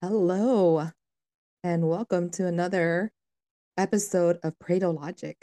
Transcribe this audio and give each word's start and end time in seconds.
Hello, 0.00 0.92
and 1.64 1.88
welcome 1.88 2.30
to 2.30 2.46
another 2.46 3.10
episode 3.76 4.38
of 4.44 4.56
Pratologic. 4.60 5.34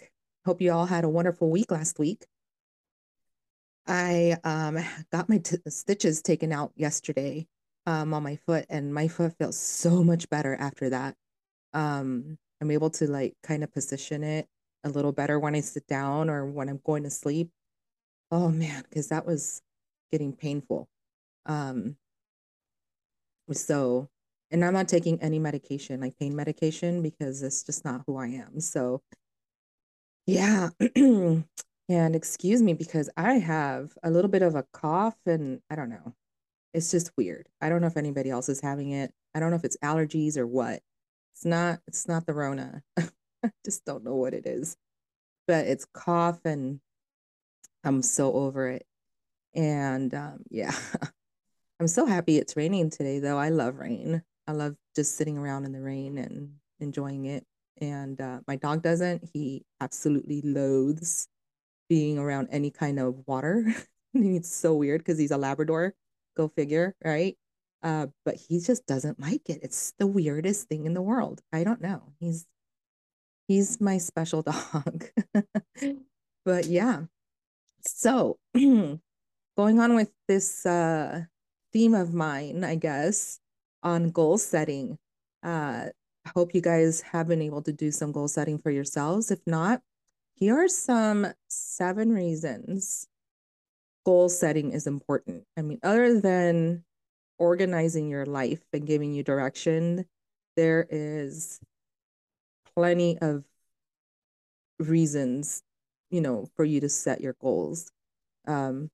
Hope 0.45 0.61
you 0.61 0.71
all 0.71 0.85
had 0.85 1.03
a 1.03 1.09
wonderful 1.09 1.49
week 1.49 1.71
last 1.71 1.99
week. 1.99 2.25
I 3.85 4.37
um, 4.45 4.79
got 5.11 5.27
my 5.27 5.39
t- 5.39 5.57
stitches 5.67 6.21
taken 6.21 6.53
out 6.53 6.71
yesterday 6.77 7.47
um, 7.85 8.13
on 8.13 8.23
my 8.23 8.37
foot, 8.45 8.65
and 8.69 8.93
my 8.93 9.09
foot 9.09 9.33
feels 9.37 9.59
so 9.59 10.05
much 10.05 10.29
better 10.29 10.55
after 10.55 10.89
that. 10.89 11.15
Um, 11.73 12.37
I'm 12.61 12.71
able 12.71 12.91
to 12.91 13.11
like 13.11 13.33
kind 13.43 13.61
of 13.61 13.73
position 13.73 14.23
it 14.23 14.47
a 14.85 14.89
little 14.89 15.11
better 15.11 15.37
when 15.37 15.55
I 15.55 15.59
sit 15.59 15.85
down 15.85 16.29
or 16.29 16.45
when 16.45 16.69
I'm 16.69 16.79
going 16.85 17.03
to 17.03 17.09
sleep. 17.09 17.49
Oh 18.31 18.47
man, 18.47 18.83
because 18.83 19.09
that 19.09 19.25
was 19.25 19.61
getting 20.13 20.31
painful. 20.31 20.87
Um, 21.45 21.97
so 23.51 24.07
and 24.51 24.63
I'm 24.63 24.73
not 24.73 24.87
taking 24.87 25.21
any 25.21 25.39
medication, 25.39 26.01
like 26.01 26.17
pain 26.17 26.35
medication, 26.35 27.01
because 27.01 27.41
it's 27.41 27.63
just 27.63 27.83
not 27.83 28.03
who 28.05 28.17
I 28.17 28.27
am. 28.27 28.59
So, 28.59 29.01
yeah. 30.27 30.69
and 30.95 31.45
excuse 31.89 32.61
me, 32.61 32.73
because 32.73 33.09
I 33.17 33.33
have 33.33 33.91
a 34.03 34.09
little 34.09 34.29
bit 34.29 34.41
of 34.41 34.55
a 34.55 34.65
cough 34.73 35.17
and 35.25 35.61
I 35.69 35.75
don't 35.75 35.89
know. 35.89 36.13
It's 36.73 36.91
just 36.91 37.11
weird. 37.17 37.47
I 37.61 37.69
don't 37.69 37.81
know 37.81 37.87
if 37.87 37.97
anybody 37.97 38.29
else 38.29 38.49
is 38.49 38.61
having 38.61 38.91
it. 38.91 39.11
I 39.33 39.39
don't 39.39 39.49
know 39.49 39.55
if 39.57 39.63
it's 39.63 39.77
allergies 39.83 40.37
or 40.37 40.47
what. 40.47 40.81
It's 41.33 41.45
not, 41.45 41.79
it's 41.87 42.07
not 42.07 42.25
the 42.25 42.33
Rona. 42.33 42.81
I 42.97 43.51
just 43.63 43.85
don't 43.85 44.03
know 44.03 44.15
what 44.15 44.33
it 44.33 44.45
is. 44.45 44.77
But 45.47 45.67
it's 45.67 45.85
cough 45.93 46.39
and 46.45 46.79
I'm 47.83 48.01
so 48.01 48.33
over 48.33 48.69
it. 48.69 48.85
And 49.53 50.13
um, 50.13 50.39
yeah, 50.49 50.75
I'm 51.79 51.87
so 51.87 52.05
happy 52.05 52.37
it's 52.37 52.57
raining 52.57 52.89
today, 52.89 53.19
though. 53.19 53.37
I 53.37 53.49
love 53.49 53.77
rain. 53.77 54.23
I 54.47 54.51
love 54.51 54.75
just 54.95 55.15
sitting 55.15 55.37
around 55.37 55.65
in 55.65 55.71
the 55.71 55.81
rain 55.81 56.17
and 56.17 56.55
enjoying 56.79 57.25
it. 57.25 57.45
And 57.81 58.19
uh, 58.21 58.39
my 58.47 58.55
dog 58.55 58.83
doesn't. 58.83 59.29
He 59.33 59.65
absolutely 59.81 60.41
loathes 60.41 61.27
being 61.89 62.17
around 62.17 62.49
any 62.51 62.71
kind 62.71 62.99
of 62.99 63.23
water. 63.27 63.73
it's 64.13 64.53
so 64.53 64.73
weird 64.73 65.01
because 65.01 65.17
he's 65.17 65.31
a 65.31 65.37
Labrador. 65.37 65.93
Go 66.37 66.47
figure, 66.47 66.95
right? 67.03 67.37
Uh, 67.83 68.07
but 68.23 68.35
he 68.35 68.59
just 68.59 68.85
doesn't 68.87 69.19
like 69.19 69.49
it. 69.49 69.59
It's 69.61 69.93
the 69.99 70.07
weirdest 70.07 70.67
thing 70.67 70.85
in 70.85 70.93
the 70.93 71.01
world. 71.01 71.41
I 71.53 71.63
don't 71.63 71.81
know. 71.81 72.13
He's 72.19 72.45
he's 73.47 73.79
my 73.79 73.97
special 73.97 74.41
dog. 74.41 75.05
but 76.45 76.65
yeah. 76.65 77.03
So 77.81 78.37
going 78.55 78.99
on 79.57 79.95
with 79.95 80.11
this 80.27 80.65
uh, 80.65 81.25
theme 81.71 81.93
of 81.93 82.13
mine, 82.13 82.63
I 82.63 82.75
guess, 82.75 83.39
on 83.85 84.09
goal 84.09 84.37
setting. 84.37 84.97
Uh, 85.43 85.85
I 86.25 86.29
hope 86.33 86.53
you 86.53 86.61
guys 86.61 87.01
have 87.01 87.27
been 87.27 87.41
able 87.41 87.61
to 87.61 87.71
do 87.71 87.91
some 87.91 88.11
goal 88.11 88.27
setting 88.27 88.57
for 88.57 88.71
yourselves. 88.71 89.31
If 89.31 89.39
not, 89.45 89.81
here 90.33 90.57
are 90.57 90.67
some 90.67 91.27
seven 91.47 92.11
reasons 92.11 93.07
goal 94.05 94.29
setting 94.29 94.71
is 94.71 94.87
important. 94.87 95.43
I 95.57 95.61
mean, 95.61 95.79
other 95.83 96.19
than 96.19 96.83
organizing 97.37 98.09
your 98.09 98.25
life 98.25 98.61
and 98.71 98.85
giving 98.85 99.13
you 99.13 99.23
direction, 99.23 100.05
there 100.55 100.87
is 100.89 101.59
plenty 102.75 103.17
of 103.19 103.43
reasons, 104.79 105.63
you 106.09 106.21
know, 106.21 106.47
for 106.55 106.63
you 106.63 106.79
to 106.81 106.89
set 106.89 107.21
your 107.21 107.35
goals. 107.41 107.91
Um, 108.47 108.91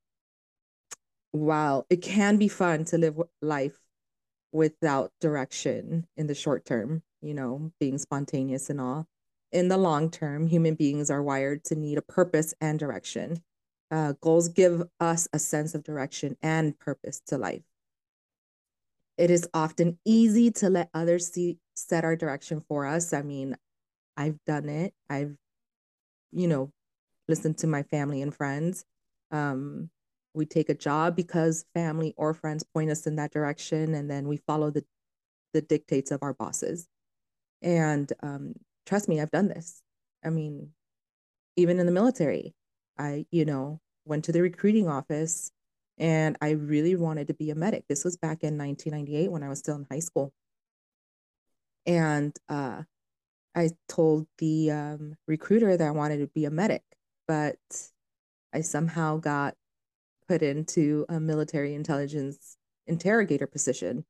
while 1.31 1.85
it 1.89 2.01
can 2.01 2.37
be 2.37 2.47
fun 2.47 2.85
to 2.85 2.97
live 2.97 3.19
life 3.41 3.79
without 4.51 5.11
direction 5.21 6.07
in 6.17 6.27
the 6.27 6.35
short 6.35 6.65
term, 6.65 7.03
you 7.21 7.33
know, 7.33 7.71
being 7.79 7.97
spontaneous 7.97 8.69
and 8.69 8.81
all. 8.81 9.07
In 9.51 9.67
the 9.67 9.77
long 9.77 10.09
term, 10.09 10.47
human 10.47 10.75
beings 10.75 11.09
are 11.09 11.21
wired 11.21 11.63
to 11.65 11.75
need 11.75 11.97
a 11.97 12.01
purpose 12.01 12.53
and 12.61 12.79
direction. 12.79 13.43
Uh, 13.89 14.13
goals 14.21 14.47
give 14.47 14.83
us 14.99 15.27
a 15.33 15.39
sense 15.39 15.75
of 15.75 15.83
direction 15.83 16.37
and 16.41 16.79
purpose 16.79 17.21
to 17.27 17.37
life. 17.37 17.63
It 19.17 19.29
is 19.29 19.47
often 19.53 19.99
easy 20.05 20.51
to 20.51 20.69
let 20.69 20.89
others 20.93 21.31
see 21.31 21.57
set 21.75 22.05
our 22.05 22.15
direction 22.15 22.61
for 22.61 22.85
us. 22.85 23.11
I 23.13 23.21
mean, 23.21 23.57
I've 24.15 24.37
done 24.45 24.69
it. 24.69 24.93
I've, 25.09 25.35
you 26.31 26.47
know, 26.47 26.71
listened 27.27 27.57
to 27.59 27.67
my 27.67 27.83
family 27.83 28.21
and 28.21 28.33
friends. 28.33 28.85
Um, 29.31 29.89
we 30.33 30.45
take 30.45 30.69
a 30.69 30.73
job 30.73 31.15
because 31.15 31.65
family 31.73 32.13
or 32.17 32.33
friends 32.33 32.63
point 32.63 32.89
us 32.89 33.05
in 33.05 33.15
that 33.17 33.31
direction 33.31 33.93
and 33.93 34.09
then 34.09 34.27
we 34.27 34.37
follow 34.37 34.69
the 34.69 34.83
the 35.53 35.61
dictates 35.61 36.11
of 36.11 36.23
our 36.23 36.33
bosses. 36.33 36.87
And 37.61 38.11
um, 38.23 38.53
trust 38.85 39.09
me 39.09 39.19
i've 39.19 39.31
done 39.31 39.47
this. 39.47 39.81
I 40.23 40.29
mean 40.29 40.69
even 41.57 41.79
in 41.79 41.85
the 41.85 41.91
military 41.91 42.53
i 42.97 43.25
you 43.31 43.45
know 43.45 43.79
went 44.05 44.25
to 44.25 44.31
the 44.31 44.41
recruiting 44.41 44.87
office 44.87 45.51
and 45.97 46.37
i 46.41 46.51
really 46.51 46.95
wanted 46.95 47.27
to 47.27 47.33
be 47.33 47.49
a 47.51 47.55
medic. 47.55 47.83
This 47.87 48.05
was 48.05 48.17
back 48.17 48.43
in 48.43 48.57
1998 48.57 49.31
when 49.31 49.43
i 49.43 49.49
was 49.49 49.59
still 49.59 49.75
in 49.75 49.87
high 49.91 49.99
school. 49.99 50.33
And 51.85 52.35
uh, 52.47 52.83
i 53.55 53.69
told 53.89 54.27
the 54.37 54.71
um, 54.71 55.15
recruiter 55.27 55.75
that 55.75 55.87
i 55.87 55.91
wanted 55.91 56.19
to 56.19 56.27
be 56.27 56.45
a 56.45 56.51
medic 56.51 56.83
but 57.27 57.57
i 58.53 58.61
somehow 58.61 59.17
got 59.17 59.55
put 60.31 60.41
into 60.41 61.05
a 61.09 61.19
military 61.19 61.73
intelligence 61.75 62.55
interrogator 62.87 63.47
position 63.47 64.05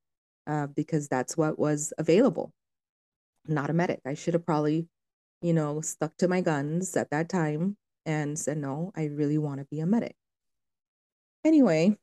uh, 0.45 0.67
because 0.67 1.07
that's 1.07 1.35
what 1.35 1.57
was 1.57 1.93
available. 1.97 2.53
Not 3.47 3.71
a 3.71 3.73
medic. 3.73 4.01
I 4.05 4.13
should 4.13 4.35
have 4.35 4.45
probably, 4.45 4.87
you 5.41 5.53
know, 5.53 5.81
stuck 5.81 6.15
to 6.17 6.27
my 6.27 6.41
guns 6.41 6.95
at 6.95 7.09
that 7.09 7.27
time 7.27 7.75
and 8.05 8.37
said, 8.37 8.57
no, 8.57 8.91
I 8.95 9.05
really 9.05 9.39
want 9.39 9.61
to 9.61 9.67
be 9.71 9.79
a 9.79 9.87
medic. 9.87 10.15
Anyway, 11.43 11.97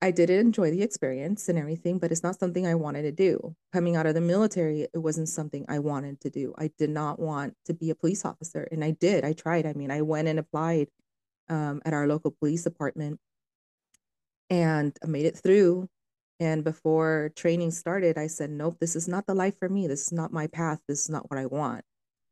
I 0.00 0.10
did 0.10 0.30
enjoy 0.30 0.70
the 0.70 0.82
experience 0.82 1.50
and 1.50 1.58
everything, 1.58 1.98
but 1.98 2.12
it's 2.12 2.22
not 2.22 2.40
something 2.40 2.66
I 2.66 2.76
wanted 2.76 3.02
to 3.02 3.12
do. 3.12 3.54
Coming 3.74 3.94
out 3.94 4.06
of 4.06 4.14
the 4.14 4.22
military, 4.22 4.88
it 4.94 4.98
wasn't 4.98 5.28
something 5.28 5.66
I 5.68 5.80
wanted 5.80 6.18
to 6.22 6.30
do. 6.30 6.54
I 6.56 6.70
did 6.78 6.88
not 6.88 7.20
want 7.20 7.56
to 7.66 7.74
be 7.74 7.90
a 7.90 7.94
police 7.94 8.24
officer, 8.24 8.66
and 8.72 8.82
I 8.82 8.92
did. 8.92 9.22
I 9.22 9.34
tried. 9.34 9.66
I 9.66 9.74
mean, 9.74 9.90
I 9.90 10.00
went 10.00 10.28
and 10.28 10.38
applied 10.38 10.88
um, 11.50 11.82
at 11.84 11.92
our 11.92 12.06
local 12.06 12.30
police 12.30 12.64
department 12.64 13.20
and 14.50 14.96
I 15.02 15.06
made 15.06 15.26
it 15.26 15.36
through. 15.36 15.88
And 16.40 16.64
before 16.64 17.30
training 17.36 17.70
started, 17.70 18.18
I 18.18 18.26
said, 18.26 18.50
nope, 18.50 18.76
this 18.80 18.96
is 18.96 19.08
not 19.08 19.26
the 19.26 19.34
life 19.34 19.58
for 19.58 19.68
me. 19.68 19.86
This 19.86 20.06
is 20.06 20.12
not 20.12 20.32
my 20.32 20.48
path. 20.48 20.80
This 20.88 21.02
is 21.04 21.08
not 21.10 21.30
what 21.30 21.38
I 21.38 21.46
want. 21.46 21.84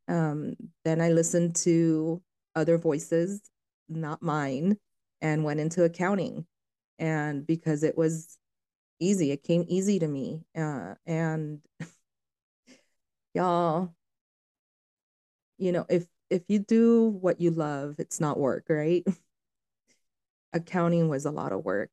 Um, 0.08 0.54
then 0.84 1.00
I 1.00 1.10
listened 1.10 1.56
to 1.56 2.20
other 2.54 2.78
voices, 2.78 3.40
not 3.88 4.22
mine, 4.22 4.76
and 5.20 5.44
went 5.44 5.60
into 5.60 5.84
accounting. 5.84 6.46
And 6.98 7.46
because 7.46 7.82
it 7.84 7.96
was 7.96 8.38
easy, 9.00 9.30
it 9.30 9.42
came 9.42 9.64
easy 9.68 9.98
to 10.00 10.08
me. 10.08 10.42
Uh, 10.56 10.94
and 11.06 11.60
y'all, 13.34 13.94
you 15.58 15.72
know, 15.72 15.86
if 15.88 16.06
if 16.30 16.42
you 16.48 16.58
do 16.58 17.08
what 17.08 17.40
you 17.40 17.50
love, 17.50 17.96
it's 17.98 18.20
not 18.20 18.38
work, 18.38 18.66
right? 18.68 19.06
accounting 20.52 21.08
was 21.08 21.24
a 21.24 21.30
lot 21.30 21.52
of 21.52 21.64
work 21.64 21.90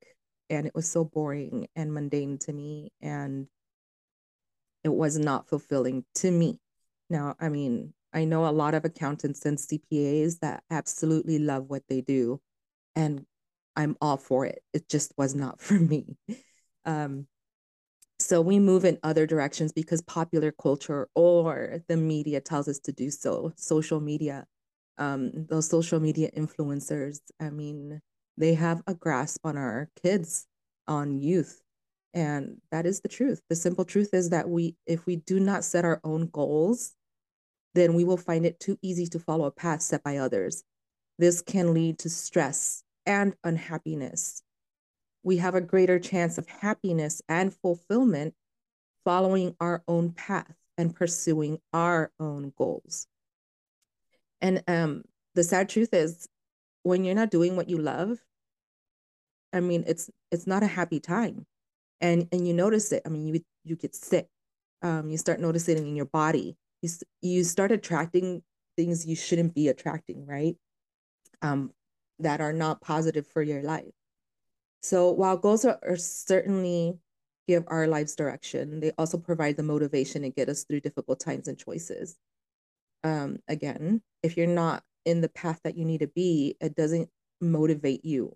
and 0.50 0.66
it 0.66 0.76
was 0.76 0.90
so 0.90 1.04
boring 1.04 1.68
and 1.76 1.94
mundane 1.94 2.38
to 2.40 2.54
me 2.54 2.92
and 3.02 3.48
it 4.84 4.90
was 4.90 5.18
not 5.18 5.48
fulfilling 5.48 6.06
to 6.16 6.32
me. 6.32 6.60
Now 7.10 7.36
i 7.40 7.50
mean 7.50 7.94
i 8.14 8.26
know 8.26 8.48
a 8.48 8.52
lot 8.52 8.74
of 8.74 8.86
accountants 8.86 9.46
and 9.46 9.58
cpas 9.58 10.40
that 10.40 10.64
absolutely 10.70 11.40
love 11.40 11.66
what 11.70 11.84
they 11.88 12.02
do 12.02 12.40
and 12.96 13.26
i'm 13.76 13.96
all 14.02 14.18
for 14.18 14.46
it. 14.46 14.64
It 14.74 14.90
just 14.90 15.14
was 15.18 15.36
not 15.36 15.62
for 15.62 15.76
me. 15.76 16.18
Um, 16.86 17.28
so 18.20 18.42
we 18.42 18.60
move 18.60 18.84
in 18.84 19.00
other 19.02 19.26
directions 19.26 19.72
because 19.72 20.02
popular 20.02 20.52
culture 20.52 21.08
or 21.16 21.82
the 21.88 21.96
media 21.98 22.42
tells 22.42 22.68
us 22.68 22.80
to 22.80 22.92
do 22.92 23.10
so 23.10 23.54
social 23.56 24.00
media 24.00 24.46
um, 24.98 25.32
those 25.50 25.70
social 25.70 26.00
media 26.00 26.30
influencers 26.36 27.20
i 27.40 27.50
mean 27.50 28.02
they 28.40 28.54
have 28.56 28.82
a 28.88 28.96
grasp 28.96 29.46
on 29.46 29.58
our 29.58 29.90
kids, 30.02 30.48
on 30.88 31.20
youth. 31.22 31.62
And 32.14 32.58
that 32.72 32.86
is 32.88 33.02
the 33.02 33.10
truth. 33.10 33.42
The 33.50 33.56
simple 33.56 33.86
truth 33.86 34.14
is 34.14 34.32
that 34.32 34.50
we, 34.50 34.76
if 34.88 35.06
we 35.06 35.18
do 35.18 35.40
not 35.40 35.64
set 35.64 35.86
our 35.86 36.00
own 36.04 36.28
goals, 36.28 36.94
then 37.76 37.94
we 37.94 38.04
will 38.04 38.18
find 38.18 38.46
it 38.46 38.60
too 38.60 38.80
easy 38.82 39.06
to 39.08 39.20
follow 39.20 39.46
a 39.46 39.52
path 39.52 39.82
set 39.82 40.04
by 40.04 40.18
others. 40.18 40.64
This 41.20 41.42
can 41.42 41.74
lead 41.74 42.00
to 42.00 42.10
stress 42.10 42.82
and 43.06 43.36
unhappiness. 43.44 44.42
We 45.22 45.38
have 45.38 45.54
a 45.54 45.62
greater 45.62 46.00
chance 46.00 46.38
of 46.38 46.48
happiness 46.48 47.22
and 47.28 47.54
fulfillment 47.54 48.34
following 49.04 49.56
our 49.60 49.84
own 49.88 50.14
path 50.14 50.56
and 50.78 50.96
pursuing 50.96 51.60
our 51.74 52.12
own 52.20 52.54
goals. 52.58 53.06
And 54.42 54.64
um, 54.68 55.04
the 55.36 55.44
sad 55.44 55.68
truth 55.68 55.94
is, 55.94 56.28
when 56.84 57.04
you're 57.04 57.16
not 57.16 57.32
doing 57.32 57.58
what 57.58 57.70
you 57.70 57.78
love, 57.78 58.18
I 59.54 59.60
mean, 59.60 59.84
it's 59.88 60.10
it's 60.32 60.48
not 60.48 60.64
a 60.64 60.68
happy 60.68 61.00
time, 61.00 61.46
and 62.02 62.28
and 62.32 62.48
you 62.48 62.54
notice 62.54 62.92
it. 62.92 63.04
I 63.06 63.10
mean, 63.10 63.28
you 63.28 63.42
you 63.64 63.76
get 63.76 63.96
sick, 63.96 64.28
Um, 64.82 65.10
you 65.10 65.18
start 65.18 65.40
noticing 65.40 65.78
in 65.78 65.96
your 65.96 66.06
body. 66.06 66.58
You, 66.82 66.90
you 67.22 67.44
start 67.44 67.72
attracting 67.72 68.44
things 68.78 69.06
you 69.06 69.16
shouldn't 69.16 69.54
be 69.54 69.68
attracting, 69.68 70.26
right? 70.26 70.56
Um, 71.42 71.72
that 72.20 72.42
are 72.42 72.54
not 72.54 72.82
positive 72.82 73.28
for 73.28 73.42
your 73.42 73.62
life. 73.62 73.92
So 74.82 75.12
while 75.12 75.38
goals 75.38 75.66
are, 75.66 75.80
are 75.84 75.98
certainly 75.98 76.98
give 77.48 77.66
our 77.68 77.88
lives 77.88 78.16
direction, 78.16 78.80
they 78.80 78.92
also 78.98 79.18
provide 79.18 79.58
the 79.58 79.64
motivation 79.64 80.22
to 80.22 80.30
get 80.30 80.48
us 80.48 80.64
through 80.64 80.82
difficult 80.82 81.20
times 81.20 81.48
and 81.48 81.58
choices. 81.58 82.16
Um, 83.04 83.40
again, 83.48 84.02
if 84.24 84.38
you're 84.38 84.48
not 84.48 84.84
in 85.06 85.22
the 85.22 85.30
path 85.30 85.60
that 85.64 85.78
you 85.78 85.86
need 85.86 86.00
to 86.00 86.08
be, 86.08 86.56
it 86.62 86.76
doesn't 86.76 87.10
motivate 87.42 88.06
you. 88.06 88.34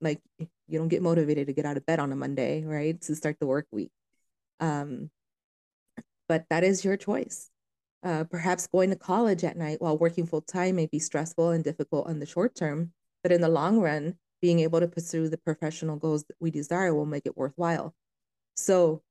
Like 0.00 0.20
you 0.38 0.78
don't 0.78 0.88
get 0.88 1.02
motivated 1.02 1.46
to 1.46 1.52
get 1.52 1.66
out 1.66 1.76
of 1.76 1.86
bed 1.86 2.00
on 2.00 2.12
a 2.12 2.16
Monday, 2.16 2.64
right? 2.64 3.00
To 3.02 3.14
start 3.14 3.36
the 3.40 3.46
work 3.46 3.66
week. 3.70 3.90
Um, 4.60 5.10
but 6.28 6.44
that 6.50 6.64
is 6.64 6.84
your 6.84 6.96
choice. 6.96 7.50
Uh, 8.02 8.24
perhaps 8.24 8.66
going 8.66 8.90
to 8.90 8.96
college 8.96 9.42
at 9.42 9.56
night 9.56 9.80
while 9.80 9.96
working 9.98 10.26
full 10.26 10.42
time 10.42 10.76
may 10.76 10.86
be 10.86 10.98
stressful 10.98 11.50
and 11.50 11.64
difficult 11.64 12.08
in 12.08 12.20
the 12.20 12.26
short 12.26 12.54
term, 12.54 12.92
but 13.22 13.32
in 13.32 13.40
the 13.40 13.48
long 13.48 13.78
run, 13.78 14.16
being 14.42 14.60
able 14.60 14.80
to 14.80 14.88
pursue 14.88 15.28
the 15.28 15.38
professional 15.38 15.96
goals 15.96 16.24
that 16.24 16.36
we 16.40 16.50
desire 16.50 16.94
will 16.94 17.06
make 17.06 17.26
it 17.26 17.36
worthwhile. 17.36 17.94
So 18.54 19.02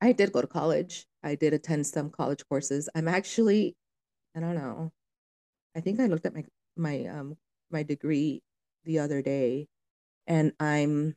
I 0.00 0.12
did 0.12 0.32
go 0.32 0.40
to 0.40 0.46
college. 0.46 1.06
I 1.22 1.34
did 1.34 1.52
attend 1.52 1.86
some 1.86 2.10
college 2.10 2.42
courses. 2.48 2.88
I'm 2.94 3.06
actually, 3.08 3.76
I 4.34 4.40
don't 4.40 4.54
know, 4.54 4.92
I 5.76 5.80
think 5.80 6.00
I 6.00 6.06
looked 6.06 6.26
at 6.26 6.34
my 6.34 6.44
my 6.76 7.06
um 7.06 7.36
my 7.70 7.82
degree 7.82 8.42
the 8.84 8.98
other 9.00 9.22
day 9.22 9.68
and 10.26 10.52
I'm 10.60 11.16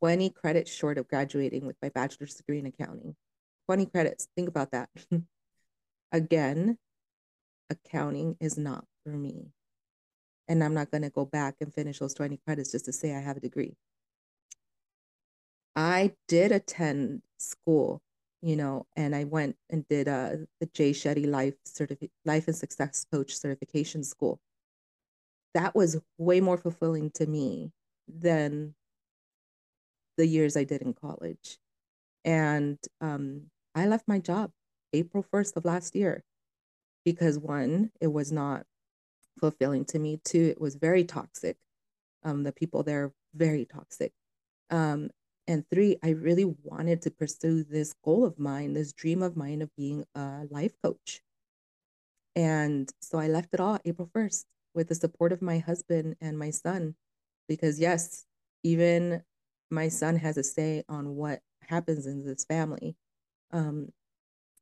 20 0.00 0.30
credits 0.30 0.72
short 0.72 0.98
of 0.98 1.08
graduating 1.08 1.66
with 1.66 1.76
my 1.82 1.88
bachelor's 1.88 2.34
degree 2.34 2.58
in 2.58 2.66
accounting. 2.66 3.16
20 3.66 3.86
credits. 3.86 4.28
Think 4.36 4.48
about 4.48 4.72
that. 4.72 4.88
Again, 6.12 6.76
accounting 7.70 8.36
is 8.40 8.58
not 8.58 8.84
for 9.04 9.10
me. 9.10 9.52
And 10.48 10.64
I'm 10.64 10.74
not 10.74 10.90
going 10.90 11.02
to 11.02 11.10
go 11.10 11.24
back 11.24 11.56
and 11.60 11.72
finish 11.72 12.00
those 12.00 12.14
20 12.14 12.40
credits 12.44 12.72
just 12.72 12.86
to 12.86 12.92
say 12.92 13.14
I 13.14 13.20
have 13.20 13.36
a 13.36 13.40
degree. 13.40 13.76
I 15.76 16.12
did 16.26 16.50
attend 16.50 17.22
school, 17.38 18.02
you 18.42 18.56
know, 18.56 18.86
and 18.96 19.14
I 19.14 19.24
went 19.24 19.56
and 19.70 19.86
did 19.88 20.08
uh, 20.08 20.30
the 20.60 20.66
Jay 20.74 20.90
Shetty 20.90 21.28
Life 21.28 21.54
Certifi- 21.66 22.10
Life 22.24 22.48
and 22.48 22.56
Success 22.56 23.06
Coach 23.12 23.36
Certification 23.36 24.02
School. 24.02 24.40
That 25.54 25.74
was 25.74 26.00
way 26.18 26.40
more 26.40 26.56
fulfilling 26.56 27.10
to 27.12 27.26
me 27.26 27.72
than 28.08 28.74
the 30.16 30.26
years 30.26 30.56
I 30.56 30.64
did 30.64 30.82
in 30.82 30.94
college. 30.94 31.58
And 32.24 32.78
um, 33.00 33.46
I 33.74 33.86
left 33.86 34.06
my 34.06 34.18
job 34.18 34.50
April 34.92 35.24
1st 35.32 35.56
of 35.56 35.64
last 35.64 35.96
year 35.96 36.24
because 37.04 37.38
one, 37.38 37.90
it 38.00 38.12
was 38.12 38.30
not 38.30 38.66
fulfilling 39.38 39.84
to 39.86 39.98
me. 39.98 40.20
Two, 40.24 40.44
it 40.44 40.60
was 40.60 40.74
very 40.74 41.04
toxic. 41.04 41.56
Um, 42.22 42.42
the 42.42 42.52
people 42.52 42.82
there 42.82 43.12
very 43.34 43.64
toxic. 43.64 44.12
Um, 44.70 45.10
and 45.48 45.68
three, 45.68 45.96
I 46.02 46.10
really 46.10 46.44
wanted 46.44 47.02
to 47.02 47.10
pursue 47.10 47.64
this 47.64 47.94
goal 48.04 48.24
of 48.24 48.38
mine, 48.38 48.74
this 48.74 48.92
dream 48.92 49.22
of 49.22 49.36
mine 49.36 49.62
of 49.62 49.74
being 49.76 50.04
a 50.14 50.42
life 50.50 50.74
coach. 50.82 51.22
And 52.36 52.88
so 53.00 53.18
I 53.18 53.26
left 53.26 53.48
it 53.52 53.60
all 53.60 53.78
April 53.84 54.08
1st 54.14 54.44
with 54.74 54.88
the 54.88 54.94
support 54.94 55.32
of 55.32 55.42
my 55.42 55.58
husband 55.58 56.16
and 56.20 56.38
my 56.38 56.50
son, 56.50 56.94
because 57.48 57.80
yes, 57.80 58.24
even 58.62 59.22
my 59.70 59.88
son 59.88 60.16
has 60.16 60.36
a 60.36 60.42
say 60.42 60.84
on 60.88 61.16
what 61.16 61.40
happens 61.68 62.06
in 62.06 62.24
this 62.24 62.44
family. 62.44 62.96
Um, 63.52 63.88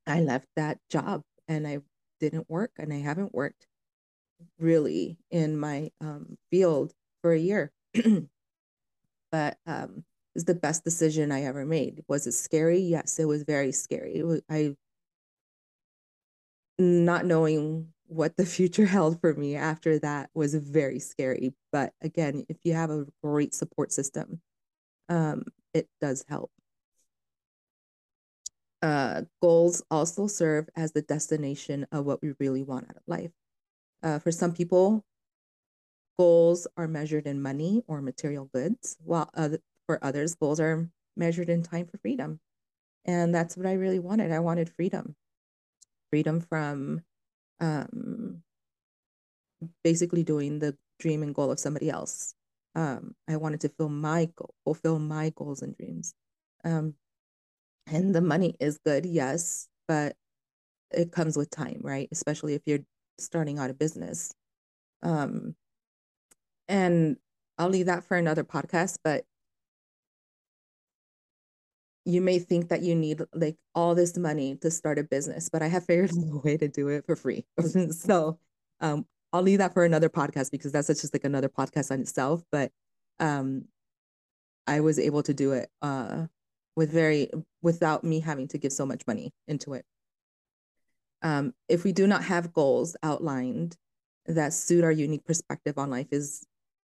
I 0.07 0.21
left 0.21 0.47
that 0.57 0.79
job 0.91 1.23
and 1.47 1.67
I 1.67 1.79
didn't 2.21 2.49
work 2.49 2.73
and 2.79 2.93
I 2.93 2.99
haven't 2.99 3.35
worked 3.35 3.67
really 4.59 5.19
in 5.31 5.59
my 5.59 5.91
um, 6.01 6.37
field 6.51 6.93
for 7.23 7.33
a 7.33 7.39
year. 7.39 7.73
but 9.33 9.59
um, 9.67 10.05
was 10.35 10.45
the 10.45 10.55
best 10.55 10.85
decision 10.85 11.33
I 11.33 11.45
ever 11.45 11.65
made. 11.65 12.03
Was 12.09 12.27
it 12.27 12.33
scary? 12.33 12.79
Yes, 12.81 13.19
it 13.19 13.27
was 13.27 13.43
very 13.43 13.73
scary. 13.73 14.23
Was, 14.23 14.41
I 14.51 14.75
not 16.79 17.27
knowing 17.27 17.89
what 18.09 18.37
the 18.37 18.47
future 18.47 18.87
held 18.97 19.21
for 19.21 19.35
me 19.35 19.57
after 19.57 19.99
that 20.01 20.31
was 20.35 20.55
very 20.55 20.99
scary. 20.99 21.55
But 21.73 21.93
again, 22.03 22.45
if 22.49 22.59
you 22.65 22.75
have 22.75 22.91
a 22.91 23.07
great 23.23 23.55
support 23.55 23.93
system, 23.93 24.41
um, 25.09 25.45
it 25.75 25.89
does 26.01 26.25
help. 26.29 26.51
Uh, 28.81 29.23
goals 29.43 29.83
also 29.91 30.27
serve 30.29 30.69
as 30.77 30.93
the 30.93 31.03
destination 31.03 31.87
of 31.91 32.07
what 32.07 32.23
we 32.23 32.33
really 32.39 32.63
want 32.63 32.89
out 32.89 32.97
of 32.97 33.03
life. 33.07 33.33
Uh, 34.03 34.19
for 34.21 34.31
some 34.31 34.53
people, 34.53 35.05
goals 36.17 36.69
are 36.77 36.87
measured 36.87 37.27
in 37.27 37.43
money 37.43 37.83
or 37.89 38.01
material 38.01 38.49
goods, 38.55 38.97
while 39.05 39.31
other, 39.35 39.59
for 39.87 40.03
others, 40.05 40.37
goals 40.37 40.61
are 40.61 40.89
measured 41.17 41.49
in 41.49 41.63
time 41.63 41.87
for 41.87 41.99
freedom. 41.99 42.39
And 43.05 43.35
that's 43.35 43.57
what 43.57 43.67
I 43.67 43.73
really 43.73 43.99
wanted. 43.99 44.31
I 44.31 44.39
wanted 44.39 44.71
freedom 44.71 45.17
freedom 46.11 46.41
from 46.41 47.03
um, 47.61 48.43
basically 49.83 50.23
doing 50.23 50.59
the 50.59 50.77
dream 50.99 51.23
and 51.23 51.35
goal 51.35 51.51
of 51.51 51.59
somebody 51.59 51.91
else. 51.91 52.35
Um, 52.75 53.15
I 53.29 53.37
wanted 53.37 53.61
to 53.63 53.69
fill 53.71 53.89
my 53.89 54.29
goal, 54.37 54.55
fulfill 54.65 54.99
my 54.99 55.31
goals 55.35 55.63
and 55.63 55.77
dreams. 55.77 56.15
Um, 56.65 56.95
and 57.87 58.15
the 58.15 58.21
money 58.21 58.55
is 58.61 58.79
good, 58.85 59.07
yes, 59.07 59.69
but 59.87 60.15
it 60.91 61.13
comes 61.13 61.37
with 61.37 61.51
time, 61.51 61.81
right? 61.83 62.09
Especially 62.13 62.55
if 62.55 62.63
you're 62.67 62.81
starting 63.19 63.59
out 63.59 63.71
a 63.71 63.75
business. 63.75 64.33
Um, 65.03 65.55
and 66.69 67.17
I'll 67.57 67.69
leave 67.69 67.87
that 67.87 68.05
for 68.05 68.17
another 68.17 68.45
podcast, 68.45 68.99
but 69.03 69.25
you 72.09 72.23
may 72.23 72.39
think 72.39 72.71
that 72.71 72.83
you 72.83 72.95
need 72.95 73.21
like 73.35 73.57
all 73.75 73.95
this 73.95 74.17
money 74.17 74.57
to 74.57 74.71
start 74.71 74.99
a 74.99 75.03
business, 75.03 75.51
but 75.51 75.63
I 75.63 75.67
have 75.67 75.85
figured 75.85 76.11
out 76.17 76.33
a 76.33 76.39
way 76.39 76.57
to 76.57 76.67
do 76.67 76.89
it 76.89 77.05
for 77.05 77.15
free. 77.15 77.45
so 77.91 78.39
um, 78.81 79.05
I'll 79.31 79.43
leave 79.43 79.59
that 79.59 79.75
for 79.75 79.85
another 79.85 80.09
podcast 80.09 80.51
because 80.51 80.73
that's 80.73 80.87
just 80.87 81.13
like 81.13 81.25
another 81.25 81.51
podcast 81.51 81.91
on 81.91 82.01
itself. 82.01 82.43
But 82.51 82.73
um, 83.21 83.67
I 84.67 84.81
was 84.81 84.99
able 84.99 85.23
to 85.25 85.35
do 85.35 85.53
it 85.53 85.69
uh, 85.83 86.29
with 86.77 86.91
very 86.91 87.31
without 87.61 88.05
me 88.05 88.21
having 88.21 88.49
to 88.49 88.59
give 88.59 88.73
so 88.73 88.87
much 88.87 89.03
money 89.07 89.35
into 89.47 89.75
it. 89.75 89.85
Um, 91.21 91.53
if 91.69 91.85
we 91.85 91.93
do 91.93 92.07
not 92.07 92.25
have 92.25 92.55
goals 92.55 92.97
outlined 93.03 93.77
that 94.25 94.55
suit 94.55 94.83
our 94.83 94.93
unique 94.93 95.27
perspective 95.27 95.77
on 95.77 95.91
life, 95.91 96.09
is 96.11 96.47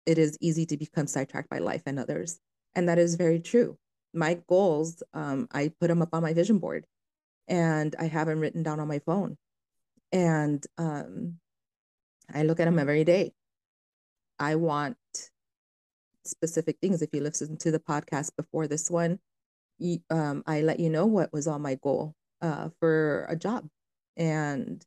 it 0.05 0.19
is 0.19 0.37
easy 0.41 0.67
to 0.67 0.77
become 0.77 1.07
sidetracked 1.07 1.49
by 1.49 1.57
life 1.57 1.81
and 1.87 1.97
others, 1.97 2.39
and 2.75 2.87
that 2.87 2.99
is 2.99 3.15
very 3.15 3.39
true 3.39 3.79
my 4.13 4.39
goals, 4.47 5.03
um, 5.13 5.47
I 5.51 5.71
put 5.79 5.87
them 5.87 6.01
up 6.01 6.09
on 6.13 6.23
my 6.23 6.33
vision 6.33 6.59
board 6.59 6.85
and 7.47 7.95
I 7.99 8.05
have 8.05 8.27
them 8.27 8.39
written 8.39 8.63
down 8.63 8.79
on 8.79 8.87
my 8.87 8.99
phone. 8.99 9.37
And 10.11 10.65
um, 10.77 11.39
I 12.33 12.43
look 12.43 12.59
at 12.59 12.65
them 12.65 12.79
every 12.79 13.03
day. 13.03 13.33
I 14.39 14.55
want 14.55 14.97
specific 16.23 16.77
things. 16.79 17.01
If 17.01 17.09
you 17.13 17.21
listen 17.21 17.57
to 17.57 17.71
the 17.71 17.79
podcast 17.79 18.31
before 18.37 18.67
this 18.67 18.89
one, 18.89 19.19
you, 19.79 19.99
um, 20.09 20.43
I 20.45 20.61
let 20.61 20.79
you 20.79 20.89
know 20.89 21.05
what 21.05 21.33
was 21.33 21.47
on 21.47 21.61
my 21.61 21.75
goal 21.75 22.13
uh, 22.41 22.69
for 22.79 23.25
a 23.29 23.35
job. 23.35 23.67
And 24.15 24.83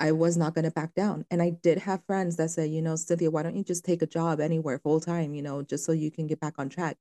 I 0.00 0.12
was 0.12 0.36
not 0.36 0.54
going 0.54 0.64
to 0.64 0.70
back 0.70 0.94
down. 0.94 1.24
And 1.30 1.42
I 1.42 1.50
did 1.50 1.78
have 1.78 2.04
friends 2.06 2.36
that 2.36 2.50
said, 2.50 2.70
you 2.70 2.82
know, 2.82 2.96
Cynthia, 2.96 3.30
why 3.30 3.42
don't 3.42 3.56
you 3.56 3.64
just 3.64 3.84
take 3.84 4.02
a 4.02 4.06
job 4.06 4.40
anywhere 4.40 4.78
full 4.78 5.00
time, 5.00 5.34
you 5.34 5.42
know, 5.42 5.62
just 5.62 5.84
so 5.84 5.92
you 5.92 6.10
can 6.10 6.26
get 6.26 6.40
back 6.40 6.54
on 6.58 6.68
track? 6.68 6.96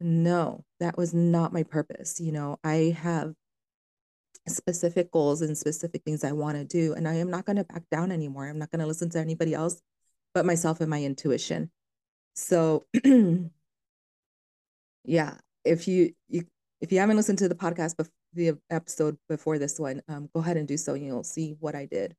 No, 0.00 0.64
that 0.80 0.96
was 0.96 1.14
not 1.14 1.52
my 1.52 1.62
purpose. 1.62 2.20
You 2.20 2.32
know, 2.32 2.58
I 2.64 2.96
have 3.00 3.34
specific 4.48 5.10
goals 5.12 5.42
and 5.42 5.56
specific 5.56 6.02
things 6.04 6.24
I 6.24 6.32
want 6.32 6.56
to 6.56 6.64
do, 6.64 6.94
and 6.94 7.06
I 7.06 7.14
am 7.14 7.30
not 7.30 7.44
going 7.44 7.56
to 7.56 7.64
back 7.64 7.84
down 7.90 8.10
anymore. 8.10 8.48
I'm 8.48 8.58
not 8.58 8.70
going 8.70 8.80
to 8.80 8.86
listen 8.86 9.10
to 9.10 9.18
anybody 9.18 9.54
else 9.54 9.80
but 10.34 10.46
myself 10.46 10.80
and 10.80 10.90
my 10.90 11.02
intuition. 11.02 11.70
So, 12.34 12.84
yeah, 15.04 15.34
if 15.64 15.86
you, 15.86 16.14
you 16.28 16.44
if 16.80 16.90
you 16.90 16.98
haven't 16.98 17.16
listened 17.16 17.38
to 17.38 17.48
the 17.48 17.54
podcast, 17.54 17.96
bef- 17.96 18.08
the 18.32 18.58
episode 18.70 19.18
before 19.28 19.58
this 19.58 19.78
one, 19.78 20.02
um, 20.08 20.28
go 20.34 20.40
ahead 20.40 20.56
and 20.56 20.66
do 20.66 20.76
so, 20.76 20.94
and 20.94 21.04
you'll 21.04 21.24
see 21.24 21.56
what 21.60 21.74
I 21.74 21.86
did. 21.86 22.16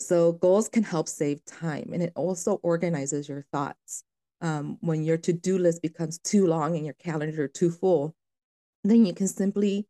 So, 0.00 0.32
goals 0.32 0.68
can 0.68 0.82
help 0.82 1.08
save 1.08 1.44
time, 1.44 1.90
and 1.92 2.02
it 2.02 2.12
also 2.14 2.54
organizes 2.62 3.28
your 3.28 3.42
thoughts 3.52 4.04
um, 4.40 4.78
when 4.80 5.02
your 5.02 5.16
to-do 5.16 5.58
list 5.58 5.82
becomes 5.82 6.18
too 6.18 6.46
long 6.46 6.76
and 6.76 6.84
your 6.84 6.94
calendar 6.94 7.48
too 7.48 7.70
full, 7.70 8.14
then 8.84 9.06
you 9.06 9.14
can 9.14 9.28
simply 9.28 9.86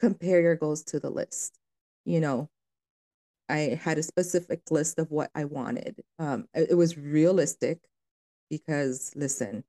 compare 0.00 0.40
your 0.40 0.56
goals 0.56 0.82
to 0.84 1.00
the 1.00 1.10
list. 1.10 1.58
You 2.04 2.20
know, 2.20 2.50
I 3.48 3.78
had 3.80 3.98
a 3.98 4.02
specific 4.02 4.62
list 4.70 4.98
of 4.98 5.10
what 5.10 5.30
I 5.34 5.44
wanted. 5.44 6.02
Um, 6.18 6.46
it, 6.54 6.70
it 6.70 6.74
was 6.74 6.96
realistic 6.98 7.78
because 8.50 9.12
listen, 9.14 9.64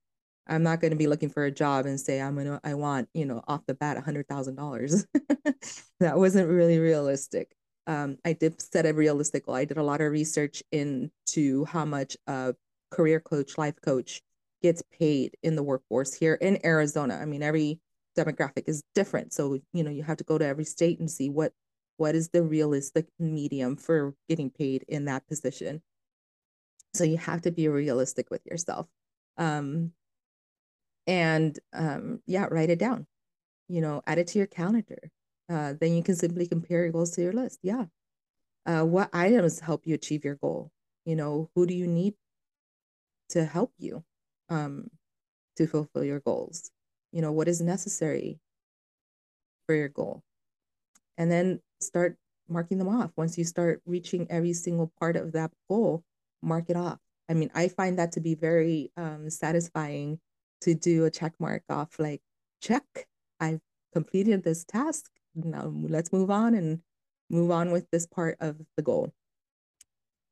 I'm 0.48 0.64
not 0.64 0.82
going 0.82 0.92
to 0.92 0.98
be 0.98 1.08
looking 1.08 1.30
for 1.30 1.46
a 1.46 1.52
job 1.52 1.86
and 1.86 2.00
say 2.00 2.22
I'm 2.22 2.36
gonna 2.36 2.60
I 2.64 2.74
want 2.74 3.10
you 3.14 3.26
know 3.26 3.42
off 3.48 3.66
the 3.66 3.74
bat 3.74 3.98
a 3.98 4.02
hundred 4.02 4.28
thousand 4.28 4.56
dollars. 4.56 5.06
That 6.00 6.18
wasn't 6.18 6.50
really 6.50 6.80
realistic. 6.80 7.56
Um, 7.88 8.18
I 8.26 8.34
did 8.34 8.62
set 8.62 8.86
a 8.86 8.94
realistic 8.94 9.46
goal. 9.46 9.56
I 9.56 9.64
did 9.64 9.78
a 9.78 9.84
lot 9.84 10.02
of 10.02 10.12
research 10.12 10.62
into 10.70 11.64
how 11.64 11.86
much 11.86 12.18
a 12.28 12.56
career 12.94 13.20
coach, 13.20 13.58
life 13.58 13.80
coach 13.82 14.22
gets 14.62 14.84
paid 14.98 15.36
in 15.44 15.56
the 15.56 15.64
workforce 15.64 16.14
here 16.14 16.36
in 16.36 16.66
Arizona. 16.66 17.20
I 17.22 17.26
mean, 17.26 17.44
every 17.44 17.80
demographic 18.18 18.68
is 18.68 18.84
different, 18.96 19.34
so 19.34 19.60
you 19.74 19.84
know 19.84 19.92
you 19.92 20.04
have 20.04 20.18
to 20.18 20.24
go 20.24 20.38
to 20.38 20.46
every 20.46 20.66
state 20.66 21.00
and 21.00 21.10
see 21.10 21.30
what 21.30 21.54
what 21.98 22.16
is 22.16 22.30
the 22.30 22.44
realistic 22.44 23.08
medium 23.20 23.76
for 23.76 24.16
getting 24.28 24.50
paid 24.50 24.84
in 24.88 25.06
that 25.06 25.28
position. 25.28 25.82
So 26.94 27.04
you 27.04 27.18
have 27.18 27.42
to 27.44 27.52
be 27.52 27.68
realistic 27.68 28.30
with 28.30 28.42
yourself. 28.46 28.88
Um, 29.38 29.92
and 31.08 31.58
um, 31.74 32.22
yeah, 32.26 32.48
write 32.50 32.70
it 32.70 32.80
down. 32.80 33.08
You 33.68 33.82
know, 33.82 34.02
add 34.06 34.20
it 34.20 34.28
to 34.28 34.38
your 34.38 34.48
calendar. 34.48 35.10
Uh, 35.50 35.74
then 35.80 35.94
you 35.94 36.04
can 36.04 36.16
simply 36.16 36.48
compare 36.48 36.84
your 36.84 36.92
goals 36.92 37.12
to 37.12 37.22
your 37.22 37.34
list. 37.34 37.60
Yeah. 37.64 37.86
Uh, 38.66 38.84
what 38.84 39.10
items 39.14 39.60
help 39.60 39.86
you 39.86 39.96
achieve 39.96 40.24
your 40.24 40.36
goal? 40.36 40.72
You 41.06 41.16
know, 41.16 41.50
who 41.56 41.66
do 41.66 41.74
you 41.74 41.88
need 41.88 42.14
to 43.34 43.46
help 43.46 43.72
you 43.78 44.04
um, 44.50 44.90
to 45.58 45.68
fulfill 45.68 46.04
your 46.04 46.20
goals? 46.20 46.72
You 47.12 47.22
know, 47.22 47.32
what 47.32 47.48
is 47.48 47.62
necessary 47.62 48.40
for 49.68 49.76
your 49.76 49.90
goal? 49.90 50.24
And 51.18 51.32
then 51.32 51.62
start 51.80 52.18
marking 52.50 52.78
them 52.78 52.90
off. 52.90 53.12
Once 53.16 53.38
you 53.38 53.44
start 53.44 53.82
reaching 53.86 54.28
every 54.30 54.54
single 54.54 54.92
part 55.00 55.16
of 55.16 55.34
that 55.34 55.52
goal, 55.70 56.04
mark 56.42 56.70
it 56.70 56.76
off. 56.76 57.00
I 57.30 57.34
mean, 57.34 57.52
I 57.54 57.68
find 57.68 57.98
that 58.00 58.12
to 58.14 58.20
be 58.20 58.36
very 58.36 58.92
um, 58.98 59.30
satisfying 59.30 60.20
to 60.62 60.74
do 60.74 61.06
a 61.06 61.12
check 61.12 61.34
mark 61.40 61.64
off 61.70 62.00
like, 62.00 62.22
check, 62.62 62.84
I've 63.40 63.62
completed 63.94 64.44
this 64.44 64.64
task. 64.64 65.10
Now 65.36 65.74
let's 65.74 66.14
move 66.14 66.30
on 66.32 66.54
and 66.54 66.80
move 67.30 67.52
on 67.52 67.72
with 67.72 67.90
this 67.92 68.06
part 68.06 68.38
of 68.40 68.58
the 68.78 68.84
goal. 68.84 69.14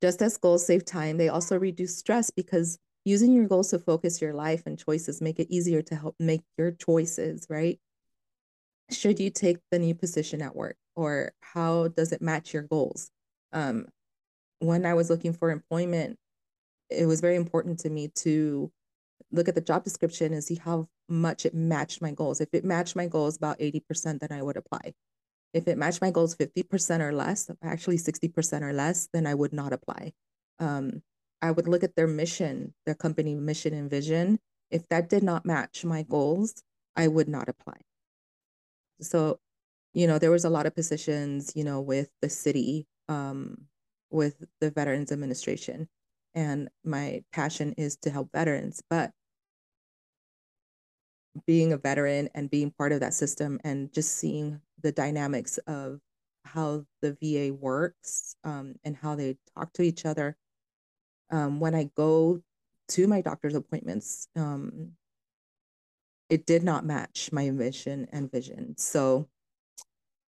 Just 0.02 0.22
as 0.22 0.38
goals 0.38 0.66
save 0.66 0.84
time, 0.84 1.18
they 1.18 1.30
also 1.30 1.58
reduce 1.58 1.98
stress 1.98 2.30
because 2.30 2.80
using 3.06 3.34
your 3.34 3.48
goals 3.48 3.70
to 3.70 3.80
focus 3.80 4.22
your 4.22 4.34
life 4.34 4.64
and 4.66 4.78
choices 4.78 5.22
make 5.22 5.40
it 5.40 5.48
easier 5.50 5.82
to 5.82 5.96
help 5.96 6.16
make 6.20 6.42
your 6.58 6.72
choices, 6.72 7.48
right? 7.50 7.80
Should 8.92 9.20
you 9.20 9.30
take 9.30 9.58
the 9.72 9.80
new 9.80 9.96
position 9.96 10.42
at 10.42 10.56
work 10.56 10.78
or 10.96 11.32
how 11.42 11.88
does 11.90 12.12
it 12.12 12.22
match 12.22 12.54
your 12.54 12.64
goals? 12.64 13.10
Um, 13.54 13.88
when 14.60 14.86
I 14.86 14.94
was 14.94 15.10
looking 15.10 15.34
for 15.34 15.50
employment, 15.50 16.18
it 16.90 17.06
was 17.06 17.22
very 17.22 17.36
important 17.36 17.80
to 17.80 17.90
me 17.90 18.10
to 18.16 18.72
look 19.32 19.48
at 19.48 19.56
the 19.56 19.62
job 19.62 19.84
description 19.84 20.34
and 20.34 20.44
see 20.44 20.56
how 20.56 20.88
much 21.08 21.46
it 21.46 21.54
matched 21.54 22.02
my 22.02 22.12
goals. 22.12 22.42
If 22.42 22.50
it 22.54 22.66
matched 22.66 22.96
my 22.96 23.08
goals 23.08 23.38
about 23.38 23.60
80%, 23.60 24.20
then 24.20 24.32
I 24.32 24.42
would 24.42 24.58
apply. 24.58 24.94
If 25.54 25.68
it 25.68 25.78
matched 25.78 26.02
my 26.02 26.12
goals 26.12 26.36
50% 26.36 27.02
or 27.02 27.12
less, 27.12 27.50
actually 27.64 27.98
60% 27.98 28.62
or 28.62 28.74
less, 28.74 29.10
then 29.14 29.26
I 29.26 29.34
would 29.34 29.54
not 29.54 29.74
apply. 29.74 30.14
Um, 30.60 31.02
I 31.42 31.52
would 31.52 31.68
look 31.68 31.84
at 31.84 31.96
their 31.96 32.08
mission, 32.08 32.74
their 32.86 32.96
company 32.96 33.36
mission 33.36 33.74
and 33.74 33.90
vision. 33.90 34.40
If 34.70 34.88
that 34.90 35.10
did 35.10 35.24
not 35.24 35.46
match 35.46 35.84
my 35.84 36.04
goals, 36.04 36.62
I 36.96 37.08
would 37.08 37.28
not 37.28 37.50
apply. 37.50 37.78
So, 39.02 39.40
you 39.94 40.08
know, 40.08 40.20
there 40.20 40.32
was 40.32 40.46
a 40.46 40.50
lot 40.50 40.66
of 40.66 40.76
positions, 40.76 41.54
you 41.56 41.64
know, 41.64 41.82
with 41.82 42.10
the 42.22 42.30
city, 42.30 42.88
um, 43.10 43.66
with 44.10 44.44
the 44.60 44.72
Veterans 44.72 45.12
Administration. 45.12 45.88
And 46.34 46.70
my 46.86 47.24
passion 47.34 47.74
is 47.78 47.98
to 47.98 48.10
help 48.10 48.30
veterans. 48.32 48.82
But 48.90 49.12
being 51.46 51.74
a 51.74 51.78
veteran 51.78 52.30
and 52.36 52.50
being 52.50 52.72
part 52.72 52.92
of 52.92 53.00
that 53.00 53.14
system 53.14 53.60
and 53.64 53.92
just 53.94 54.18
seeing 54.18 54.62
the 54.82 54.92
dynamics 54.92 55.58
of 55.60 56.00
how 56.44 56.86
the 57.02 57.18
VA 57.22 57.54
works 57.54 58.36
um, 58.44 58.76
and 58.84 58.96
how 58.96 59.16
they 59.16 59.38
talk 59.56 59.72
to 59.74 59.82
each 59.82 60.06
other. 60.06 60.36
Um, 61.32 61.60
when 61.60 61.74
I 61.74 61.90
go 61.96 62.42
to 62.90 63.08
my 63.08 63.22
doctor's 63.22 63.56
appointments, 63.56 64.28
um, 64.36 64.92
it 66.30 66.46
did 66.46 66.64
not 66.64 66.86
match 66.86 67.30
my 67.32 67.50
mission 67.50 68.08
and 68.12 68.32
vision. 68.32 68.78
So 68.78 69.28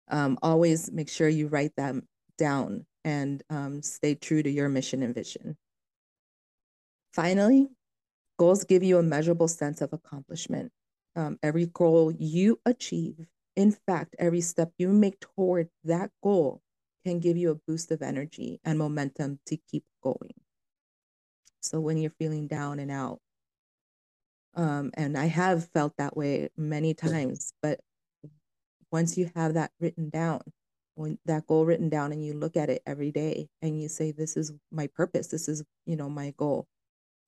um, 0.09 0.37
always 0.41 0.91
make 0.91 1.09
sure 1.09 1.27
you 1.27 1.47
write 1.47 1.75
them 1.75 2.07
down 2.37 2.85
and 3.03 3.43
um, 3.49 3.81
stay 3.81 4.15
true 4.15 4.41
to 4.41 4.49
your 4.49 4.69
mission 4.69 5.03
and 5.03 5.13
vision. 5.13 5.57
Finally, 7.13 7.67
goals 8.37 8.63
give 8.63 8.83
you 8.83 8.97
a 8.97 9.03
measurable 9.03 9.47
sense 9.47 9.81
of 9.81 9.93
accomplishment 9.93 10.71
um, 11.15 11.39
every 11.41 11.67
goal 11.67 12.11
you 12.11 12.59
achieve, 12.65 13.25
in 13.55 13.71
fact, 13.71 14.15
every 14.19 14.41
step 14.41 14.71
you 14.77 14.89
make 14.89 15.19
toward 15.19 15.69
that 15.83 16.11
goal 16.21 16.61
can 17.05 17.19
give 17.19 17.37
you 17.37 17.51
a 17.51 17.55
boost 17.55 17.91
of 17.91 18.01
energy 18.01 18.59
and 18.65 18.77
momentum 18.77 19.39
to 19.45 19.57
keep 19.69 19.83
going. 20.03 20.33
So 21.65 21.79
when 21.79 21.97
you're 21.97 22.11
feeling 22.11 22.47
down 22.47 22.79
and 22.79 22.91
out, 22.91 23.19
um, 24.55 24.91
and 24.93 25.17
I 25.17 25.25
have 25.25 25.67
felt 25.69 25.93
that 25.97 26.15
way 26.15 26.49
many 26.55 26.93
times, 26.93 27.53
but 27.61 27.79
once 28.91 29.17
you 29.17 29.29
have 29.35 29.55
that 29.55 29.71
written 29.79 30.09
down, 30.09 30.41
when 30.93 31.17
that 31.25 31.45
goal 31.47 31.65
written 31.65 31.89
down 31.89 32.13
and 32.13 32.25
you 32.25 32.33
look 32.33 32.55
at 32.55 32.69
it 32.69 32.81
every 32.85 33.11
day 33.11 33.49
and 33.61 33.81
you 33.81 33.89
say, 33.89 34.11
this 34.11 34.37
is 34.37 34.53
my 34.71 34.87
purpose, 34.87 35.27
this 35.27 35.49
is, 35.49 35.63
you 35.85 35.97
know, 35.97 36.09
my 36.09 36.33
goal, 36.37 36.67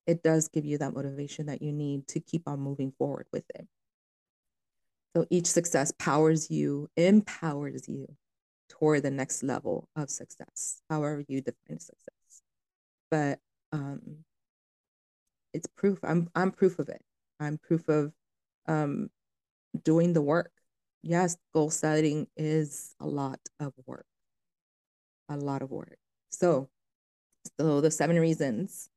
it 0.05 0.23
does 0.23 0.47
give 0.47 0.63
you 0.63 0.77
that 0.77 0.93
motivation 0.93 1.47
that 1.47 1.61
you 1.61 1.73
need 1.73 2.07
to 2.07 2.21
keep 2.21 2.47
on 2.47 2.59
moving 2.59 2.93
forward 2.97 3.27
with 3.33 3.43
it. 3.55 3.67
So 5.15 5.25
each 5.29 5.47
success 5.47 5.91
powers 5.99 6.49
you, 6.49 6.89
empowers 6.95 7.89
you 7.89 8.07
toward 8.69 9.03
the 9.03 9.11
next 9.11 9.43
level 9.43 9.89
of 9.95 10.09
success, 10.09 10.81
however 10.89 11.25
you 11.27 11.41
define 11.41 11.79
success. 11.79 12.41
But 13.11 13.39
um, 13.73 14.23
it's 15.57 15.67
proof. 15.75 15.99
I'm 16.03 16.29
I'm 16.35 16.51
proof 16.51 16.79
of 16.79 16.87
it. 16.87 17.01
I'm 17.39 17.57
proof 17.57 17.89
of 17.89 18.13
um, 18.67 19.09
doing 19.83 20.13
the 20.13 20.21
work. 20.21 20.51
Yes, 21.01 21.35
goal 21.53 21.69
setting 21.69 22.27
is 22.37 22.95
a 22.99 23.07
lot 23.07 23.39
of 23.59 23.73
work. 23.85 24.05
A 25.29 25.35
lot 25.35 25.61
of 25.61 25.71
work. 25.71 25.97
So, 26.29 26.69
so 27.59 27.81
the 27.81 27.91
seven 27.91 28.19
reasons, 28.19 28.89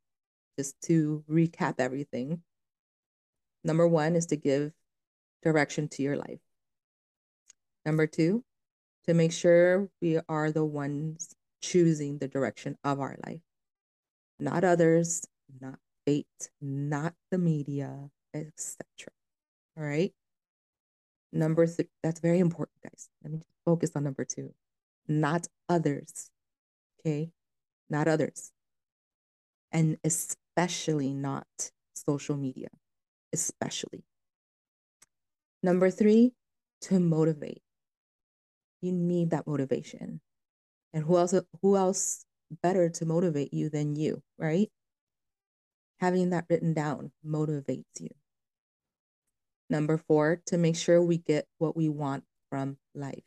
just 0.59 0.81
to 0.83 1.25
recap 1.29 1.75
everything. 1.79 2.43
Number 3.65 3.87
one 3.87 4.17
is 4.17 4.27
to 4.27 4.37
give 4.37 4.73
direction 5.43 5.89
to 5.89 6.03
your 6.03 6.17
life. 6.17 6.41
Number 7.85 8.07
two, 8.07 8.45
to 9.07 9.15
make 9.15 9.33
sure 9.33 9.89
we 10.01 10.19
are 10.29 10.51
the 10.51 10.65
ones 10.65 11.35
choosing 11.63 12.19
the 12.19 12.29
direction 12.29 12.77
of 12.85 13.01
our 13.01 13.17
life, 13.27 13.41
not 14.39 14.65
others, 14.65 15.23
not 15.61 15.79
fate, 16.11 16.51
not 16.61 17.15
the 17.31 17.39
media, 17.39 18.11
etc. 18.35 18.85
All 19.77 19.85
right. 19.85 20.13
Number 21.33 21.67
three, 21.67 21.89
that's 22.03 22.21
very 22.21 22.41
important, 22.41 22.83
guys. 22.83 23.09
Let 23.23 23.33
me 23.33 23.39
just 23.39 23.51
focus 23.65 23.93
on 23.95 24.05
number 24.05 24.25
two, 24.25 24.53
not 25.07 25.47
others. 25.69 26.31
Okay. 27.01 27.31
Not 27.89 28.09
others. 28.09 28.51
And 29.73 29.99
especially 30.03 31.13
not 31.13 31.47
social 31.95 32.37
media, 32.37 32.69
especially. 33.33 34.03
Number 35.63 35.91
three, 35.91 36.33
to 36.83 36.99
motivate. 36.99 37.63
You 38.81 38.93
need 38.93 39.31
that 39.31 39.47
motivation. 39.47 40.21
And 40.93 41.05
who 41.05 41.19
else 41.19 41.35
who 41.63 41.77
else 41.77 42.25
better 42.63 42.89
to 42.89 43.05
motivate 43.05 43.55
you 43.55 43.69
than 43.69 43.95
you, 43.95 44.23
right? 44.39 44.71
Having 46.01 46.31
that 46.31 46.47
written 46.49 46.73
down 46.73 47.13
motivates 47.25 48.01
you. 48.01 48.09
Number 49.69 49.99
four, 49.99 50.41
to 50.47 50.59
make 50.59 50.77
sure 50.77 51.01
we 51.03 51.19
get 51.19 51.47
what 51.59 51.77
we 51.77 51.89
want 51.89 52.25
from 52.49 52.79
life. 52.95 53.23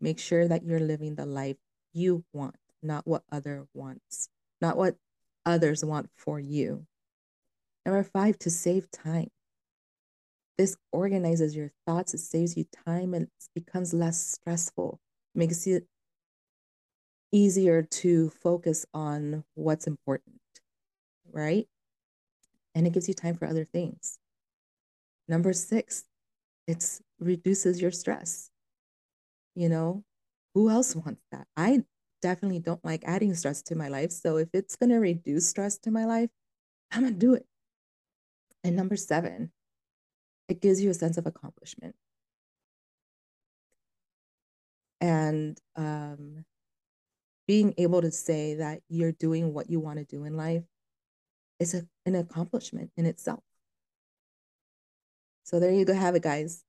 Make 0.00 0.18
sure 0.18 0.48
that 0.48 0.64
you're 0.64 0.80
living 0.80 1.14
the 1.14 1.26
life 1.26 1.56
you 1.92 2.24
want, 2.32 2.56
not 2.82 3.06
what 3.06 3.22
other 3.30 3.66
wants, 3.74 4.28
not 4.60 4.76
what 4.76 4.96
others 5.44 5.84
want 5.84 6.08
for 6.16 6.40
you. 6.40 6.86
Number 7.84 8.02
five, 8.02 8.38
to 8.40 8.50
save 8.50 8.90
time. 8.90 9.28
This 10.56 10.76
organizes 10.90 11.54
your 11.54 11.70
thoughts, 11.86 12.14
it 12.14 12.18
saves 12.18 12.56
you 12.56 12.64
time, 12.84 13.14
and 13.14 13.24
it 13.24 13.30
becomes 13.54 13.94
less 13.94 14.20
stressful, 14.20 14.98
makes 15.34 15.66
it 15.66 15.86
easier 17.30 17.82
to 17.82 18.30
focus 18.30 18.84
on 18.92 19.44
what's 19.54 19.86
important, 19.86 20.37
right? 21.32 21.66
And 22.74 22.86
it 22.86 22.92
gives 22.92 23.08
you 23.08 23.14
time 23.14 23.36
for 23.36 23.46
other 23.46 23.64
things. 23.64 24.18
Number 25.28 25.52
six, 25.52 26.04
it 26.66 27.00
reduces 27.18 27.80
your 27.80 27.90
stress. 27.90 28.50
You 29.54 29.68
know, 29.68 30.04
who 30.54 30.70
else 30.70 30.94
wants 30.94 31.22
that? 31.32 31.46
I 31.56 31.84
definitely 32.22 32.60
don't 32.60 32.84
like 32.84 33.02
adding 33.04 33.34
stress 33.34 33.62
to 33.62 33.74
my 33.74 33.88
life. 33.88 34.12
So 34.12 34.36
if 34.36 34.48
it's 34.52 34.76
going 34.76 34.90
to 34.90 34.96
reduce 34.96 35.48
stress 35.48 35.78
to 35.78 35.90
my 35.90 36.04
life, 36.04 36.30
I'm 36.90 37.02
going 37.02 37.14
to 37.14 37.18
do 37.18 37.34
it. 37.34 37.46
And 38.64 38.76
number 38.76 38.96
seven, 38.96 39.52
it 40.48 40.60
gives 40.60 40.82
you 40.82 40.90
a 40.90 40.94
sense 40.94 41.18
of 41.18 41.26
accomplishment. 41.26 41.94
And 45.00 45.58
um, 45.76 46.44
being 47.46 47.74
able 47.78 48.02
to 48.02 48.10
say 48.10 48.54
that 48.54 48.80
you're 48.88 49.12
doing 49.12 49.54
what 49.54 49.70
you 49.70 49.80
want 49.80 49.98
to 49.98 50.04
do 50.04 50.24
in 50.24 50.36
life 50.36 50.64
is 51.58 51.74
a, 51.74 51.86
an 52.06 52.14
accomplishment 52.14 52.90
in 52.96 53.06
itself. 53.06 53.40
So 55.44 55.58
there 55.58 55.72
you 55.72 55.84
go, 55.84 55.94
have 55.94 56.14
it, 56.14 56.22
guys. 56.22 56.64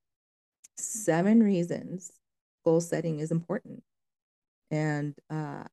Seven 0.77 1.43
reasons 1.43 2.11
goal 2.63 2.81
setting 2.81 3.19
is 3.19 3.31
important. 3.31 3.83
And 4.71 5.15
uh, 5.29 5.63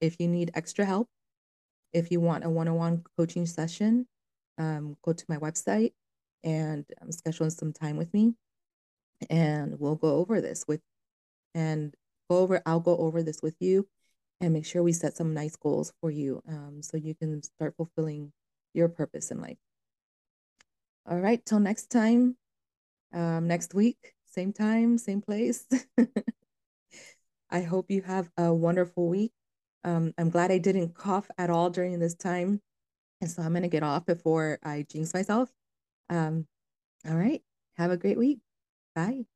if 0.00 0.16
you 0.20 0.28
need 0.28 0.50
extra 0.54 0.84
help, 0.84 1.08
if 1.92 2.10
you 2.10 2.20
want 2.20 2.44
a 2.44 2.50
one 2.50 2.68
on 2.68 2.74
one 2.74 3.04
coaching 3.16 3.46
session, 3.46 4.06
um, 4.58 4.96
go 5.02 5.12
to 5.12 5.24
my 5.28 5.38
website 5.38 5.92
and 6.44 6.84
um, 7.00 7.12
schedule 7.12 7.50
some 7.50 7.72
time 7.72 7.96
with 7.96 8.12
me. 8.12 8.34
And 9.30 9.78
we'll 9.78 9.96
go 9.96 10.16
over 10.16 10.40
this 10.40 10.64
with, 10.66 10.80
and 11.54 11.94
go 12.28 12.38
over, 12.38 12.60
I'll 12.66 12.80
go 12.80 12.96
over 12.96 13.22
this 13.22 13.40
with 13.42 13.56
you 13.60 13.86
and 14.40 14.52
make 14.52 14.66
sure 14.66 14.82
we 14.82 14.92
set 14.92 15.16
some 15.16 15.34
nice 15.34 15.56
goals 15.56 15.92
for 16.00 16.10
you 16.10 16.42
um, 16.48 16.82
so 16.82 16.96
you 16.96 17.14
can 17.14 17.42
start 17.42 17.74
fulfilling 17.76 18.32
your 18.74 18.88
purpose 18.88 19.30
in 19.30 19.40
life. 19.40 19.58
All 21.08 21.18
right, 21.18 21.44
till 21.44 21.60
next 21.60 21.90
time, 21.90 22.36
um, 23.12 23.48
next 23.48 23.74
week, 23.74 24.14
same 24.26 24.52
time, 24.52 24.98
same 24.98 25.20
place. 25.20 25.66
I 27.50 27.60
hope 27.62 27.90
you 27.90 28.02
have 28.02 28.30
a 28.36 28.52
wonderful 28.52 29.08
week. 29.08 29.32
Um, 29.84 30.14
I'm 30.16 30.30
glad 30.30 30.50
I 30.50 30.58
didn't 30.58 30.94
cough 30.94 31.28
at 31.36 31.50
all 31.50 31.70
during 31.70 31.98
this 31.98 32.14
time. 32.14 32.60
And 33.20 33.30
so 33.30 33.42
I'm 33.42 33.52
going 33.52 33.62
to 33.62 33.68
get 33.68 33.82
off 33.82 34.06
before 34.06 34.58
I 34.62 34.86
jinx 34.88 35.12
myself. 35.12 35.50
Um, 36.08 36.46
all 37.08 37.16
right. 37.16 37.42
Have 37.76 37.90
a 37.90 37.96
great 37.96 38.18
week. 38.18 38.40
Bye. 38.94 39.26